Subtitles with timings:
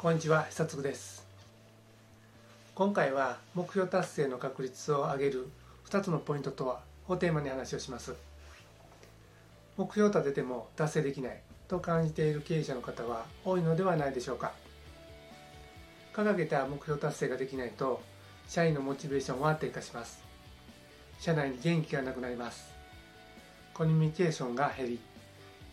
[0.00, 1.26] こんにちは久津です。
[2.74, 5.50] 今回は目標達成の確率を上げる
[5.90, 8.14] 2つのポイントとはをテーマに話をします。
[9.76, 14.52] 目標を立てても達成できないと感じている経営者の方は多いのではないでしょうか。
[16.14, 18.00] 掲げた目標達成ができないと
[18.48, 20.22] 社員のモチベーションは低下します。
[21.18, 22.72] 社内に元気がなくなります。
[23.74, 24.98] コミュニケーションが減り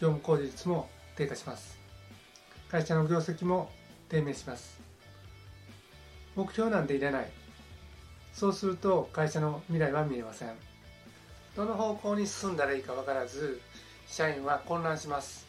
[0.00, 1.78] 業務効率も低下します。
[2.68, 3.70] 会社の業績も
[4.08, 4.80] 低迷します。
[6.34, 7.30] 目標なんていらない。
[8.32, 10.50] そうすると会社の未来は見えません。
[11.56, 13.60] どの方向に進んだらいいか分からず
[14.06, 15.46] 社員は混乱します。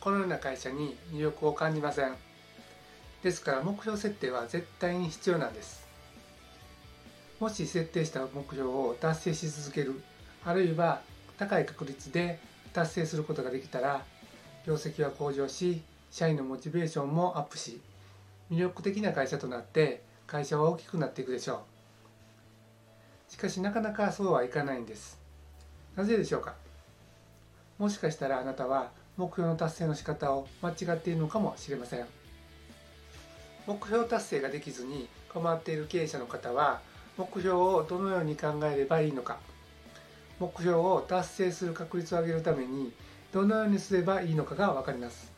[0.00, 2.14] このような会社に魅力を感じません。
[3.22, 5.86] ですから目標設定は絶対に必要なんです。
[7.40, 10.00] もし設定した目標を達成し続ける
[10.44, 11.02] あるいは
[11.38, 12.38] 高い確率で
[12.72, 14.04] 達成することができたら
[14.64, 15.82] 業績は向上し
[16.12, 17.80] 社員のモチベーションもアップし
[18.50, 21.64] 魅力的な会社となって会社は大きくなっていくでしょ
[23.28, 23.32] う。
[23.32, 25.18] しかしなかなかそうはいかないんです。
[25.96, 26.54] なぜでしょうか？
[27.78, 32.04] もしかしたらあなたは目標の達成の仕方を間違っているのかもしれません。
[33.66, 36.82] 目標達成ができずに困っている経営者の方は
[37.16, 39.38] 目標をどのように考えればいいのか。
[40.38, 42.92] 目標を達成する確率を上げるために
[43.32, 45.31] どのようにすればいいのかが分かります。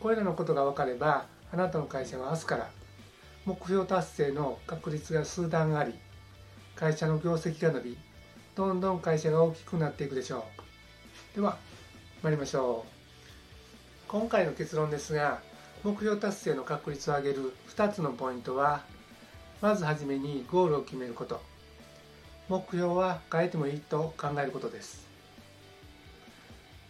[0.00, 2.70] これらのことが分かればあなたの会社は明日から
[3.44, 5.94] 目標達成の確率が数段あり
[6.74, 7.98] 会社の業績が伸び
[8.54, 10.44] どんどん会社が大きくなっていくでしょ
[11.32, 11.36] う。
[11.36, 11.58] では
[12.22, 12.90] 参りましょう。
[14.08, 15.40] 今回の結論ですが
[15.84, 18.82] 目標達成の確率を上げる2つのポイントは
[19.60, 21.40] まずはじめにゴールを決めること。
[22.48, 25.06] 目標は変えてもいいと考えることです。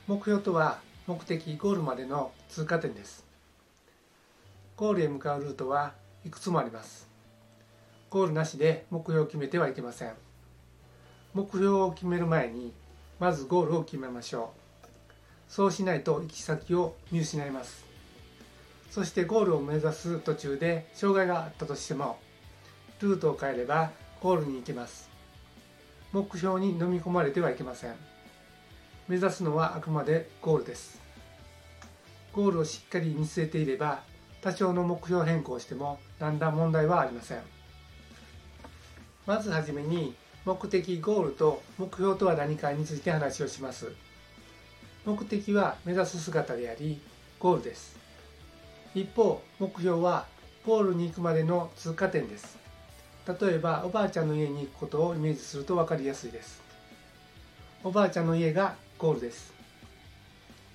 [0.07, 0.79] 目標とは
[1.11, 3.25] 目的ゴールまでの通過点です。
[4.77, 5.93] ゴールへ向かうルートは
[6.25, 7.09] いくつもあります。
[8.11, 10.13] ゴールなしで目標を決めてはいけません。
[11.35, 12.73] 目標を決める前に
[13.19, 14.87] まずゴールを決めましょう。
[15.49, 17.85] そうしないと行き先を見失います。
[18.93, 22.21] そしてゴールを目指す途中で障害があったとしても
[23.01, 23.91] ルートを変えれば
[24.23, 25.11] ゴールに行けます。
[26.13, 27.97] 目標に飲み込まれてはいけません。
[29.11, 31.01] 目指すのはあくまでゴールです。
[32.33, 34.05] ゴールをしっかり見据えていれば
[34.41, 37.39] 多少の目標変更してもだんだん問題はありません。
[39.27, 43.93] まずはじめに目的ゴールと目標とは何かについて話をします。
[45.05, 47.01] 目的は目指す姿であり
[47.41, 47.97] ゴールです。
[48.95, 50.27] 一方目標は
[50.65, 52.57] ゴールに行くまでの通過点です。
[53.27, 56.63] 例えばおばあちゃんの家に行くことをイメージすると分かりやすいです。
[57.83, 59.55] おばあちゃんの家がゴールです。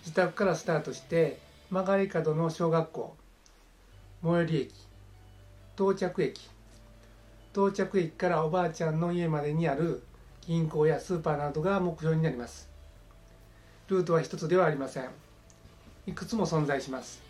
[0.01, 1.37] 自宅からスタートして
[1.69, 3.15] 曲がり角の小学校
[4.23, 4.73] 最寄り駅
[5.75, 6.49] 到着駅
[7.53, 10.01] 到着駅からおばあちゃんの家までにある
[10.47, 12.67] 銀行やスーパーなどが目標になります。
[13.89, 15.09] ルートは一つではありません。
[16.07, 17.21] いくつも存在します。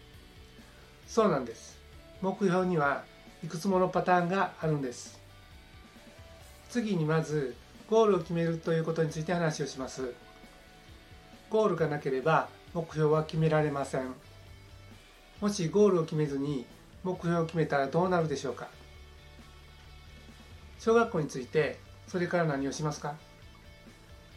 [1.07, 1.77] そうなんです。
[2.21, 3.03] 目標には
[3.43, 5.19] いくつものパターンがあるんです。
[6.69, 7.53] 次にまず
[7.89, 10.13] ゴールを決めるということについて話をします。
[11.49, 14.13] ゴールがなければ目標は決められません。
[15.41, 16.65] もしゴールを決めずに
[17.03, 18.67] 目標を決めたらどうなるでしょうか？
[20.79, 23.15] 小学校についてそれから何をしますか？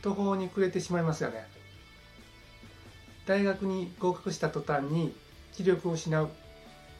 [0.02, 1.46] 途方に暮れてしまいますよね。
[3.26, 5.14] 大学に合格した途端に
[5.52, 6.30] 気力を失う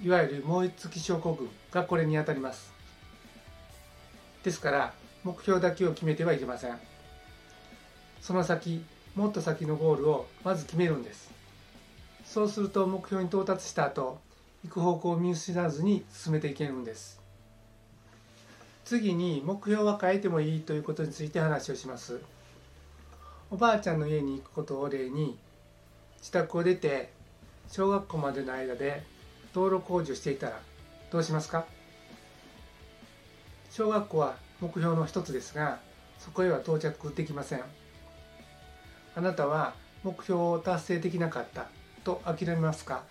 [0.03, 2.73] いわゆる燃え尽き症候群がこれにあたります。
[4.43, 4.93] ですから
[5.25, 6.79] 目標だけを決めてはいけません。
[8.21, 8.85] その先
[9.19, 11.29] もっと先のゴールをまず決めるんです。
[12.25, 14.21] そうすると目標に到達した後
[14.63, 17.21] 行く方向を見失わずに進めていけるんです。
[18.85, 22.21] 次に目標は変えてもいいということについて話をします。
[23.51, 25.37] おばあちゃんの家に行くことを例に
[26.19, 27.11] 自宅を出て
[27.69, 29.03] 小学校までの間で
[29.53, 30.61] 道路工事をしていたら
[31.11, 31.67] どうしますか？
[33.73, 35.81] 小学校は目標の一つですが
[36.21, 37.65] そこへは到着できません。
[39.19, 39.75] あなたは
[40.05, 41.67] 目標を達成できなかった
[42.05, 43.03] と諦めますか？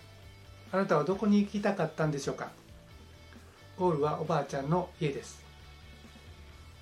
[0.72, 2.48] あなたはどこに行きたかったんでしょうか？
[3.78, 5.44] ゴールはおばあちゃんの家です。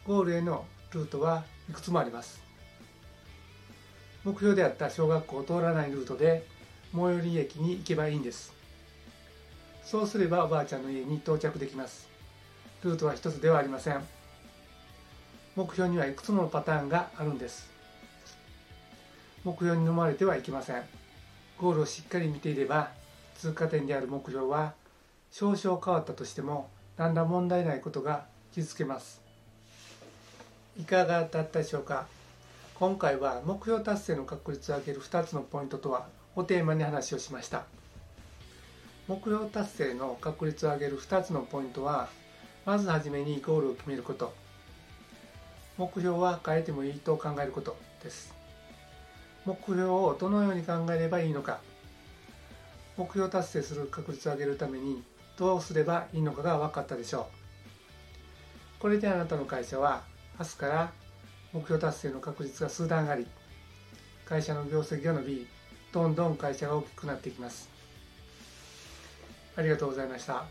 [0.06, 2.40] ゴールへのルートはいくつもあります。
[4.22, 6.46] 目標であった小学校を通らないルートで
[6.94, 8.52] 最寄り駅に行けばいいんです。
[9.84, 12.08] そうすればおばあちゃんの家に到着できます。
[12.84, 14.00] ルートは一つではありません。
[15.56, 17.74] 目標にはいくつものパターンがあるんです。
[19.46, 20.82] 目標に飲まれてはいけません。
[21.56, 22.90] ゴールをしっかり見ていれば
[23.38, 24.72] 通過点である目標は
[25.30, 29.22] 少々変わったとしても何ら問題ないことが気づけます。
[30.76, 32.08] いかがだったでしょうか？
[32.74, 37.62] 今回は目標達成の確率を上げる2つのポイントとはをテーマに話をしました。
[39.06, 42.08] 目標達成の確率を上げる2つのポイントは
[42.64, 44.34] まずはじめにゴールを決めること。
[45.78, 48.34] 目標は変えてもいいと考えることです。
[49.46, 51.60] 目標をどのように考えればいいのか。
[52.96, 55.02] 目標達成する確率を上げるために
[55.38, 57.28] どうすればいいのかが分かったでしょ
[58.78, 58.80] う。
[58.80, 60.02] これであなたの会社は
[60.38, 60.92] 明日から
[61.52, 63.26] 目標達成の確率が数段上がり
[64.24, 65.46] 会社の業績が伸び
[65.92, 67.68] どんどん会社が大きくなっていきます。
[69.56, 70.44] ありがとうございました。